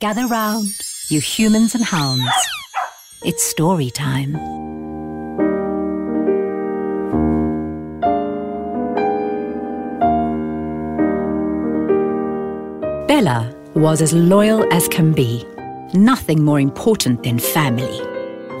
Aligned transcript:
Gather 0.00 0.28
round, 0.28 0.68
you 1.08 1.20
humans 1.20 1.74
and 1.74 1.82
hounds. 1.82 2.30
It's 3.24 3.42
story 3.42 3.90
time. 3.90 4.34
Bella 13.08 13.52
was 13.74 14.00
as 14.00 14.12
loyal 14.12 14.64
as 14.72 14.86
can 14.86 15.12
be. 15.12 15.44
Nothing 15.94 16.44
more 16.44 16.60
important 16.60 17.24
than 17.24 17.40
family. 17.40 18.00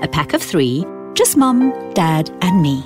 A 0.02 0.08
pack 0.08 0.32
of 0.32 0.42
three, 0.42 0.84
just 1.14 1.36
mum, 1.36 1.72
dad, 1.94 2.36
and 2.42 2.60
me. 2.60 2.82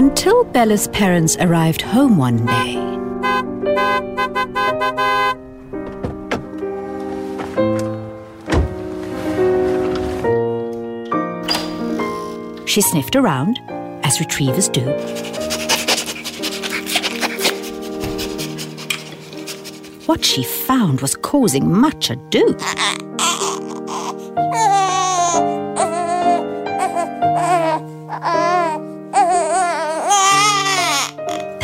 Until 0.00 0.44
Bella's 0.44 0.88
parents 0.88 1.36
arrived 1.40 1.82
home 1.82 2.16
one 2.16 2.46
day. 2.46 2.72
She 12.64 12.80
sniffed 12.80 13.14
around, 13.14 13.60
as 14.02 14.18
retrievers 14.20 14.70
do. 14.70 14.86
What 20.06 20.24
she 20.24 20.44
found 20.44 21.02
was 21.02 21.14
causing 21.14 21.70
much 21.70 22.08
ado. 22.08 22.56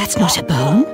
That's 0.06 0.18
not 0.18 0.38
a 0.38 0.42
bone. 0.44 0.84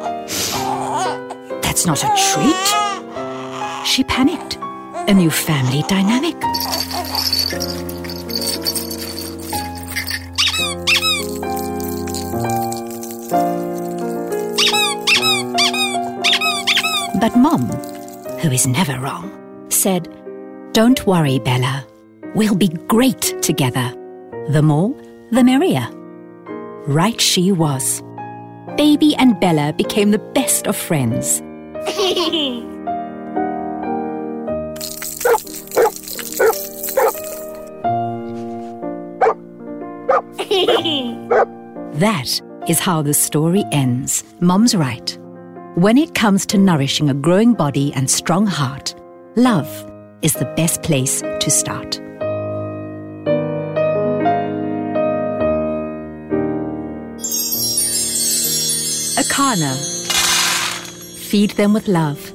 That's 1.61 1.85
not 1.85 2.03
a 2.03 2.09
treat. 2.17 3.87
She 3.87 4.03
panicked. 4.05 4.57
A 5.07 5.13
new 5.13 5.29
family 5.29 5.83
dynamic. 5.87 6.41
But 17.21 17.37
Mom, 17.37 17.69
who 18.41 18.51
is 18.51 18.67
never 18.67 18.99
wrong, 18.99 19.31
said, 19.69 20.09
Don't 20.73 21.07
worry, 21.07 21.39
Bella. 21.39 21.87
We'll 22.35 22.55
be 22.55 22.69
great 22.89 23.43
together. 23.43 23.93
The 24.49 24.63
more, 24.63 24.95
the 25.33 25.45
merrier. 25.45 25.87
Right 26.87 27.21
she 27.21 27.53
was. 27.53 28.03
Baby 28.77 29.15
and 29.17 29.39
Bella 29.39 29.73
became 29.73 30.11
the 30.11 30.19
best 30.19 30.67
of 30.67 30.77
friends. 30.77 31.41
That 42.01 42.41
is 42.69 42.81
how 42.81 43.03
the 43.03 43.15
story 43.15 43.65
ends. 43.71 44.25
Mom's 44.41 44.75
right. 44.75 45.17
When 45.77 45.97
it 45.97 46.15
comes 46.15 46.45
to 46.47 46.59
nourishing 46.59 47.11
a 47.11 47.15
growing 47.15 47.55
body 47.55 47.93
and 47.95 48.11
strong 48.11 48.47
heart, 48.47 48.95
love 49.37 49.69
is 50.23 50.35
the 50.35 50.53
best 50.57 50.83
place 50.83 51.21
to 51.21 51.51
start. 51.51 52.02
Acana. 59.17 59.77
Feed 61.29 61.51
them 61.51 61.75
with 61.75 61.87
love. 61.87 62.32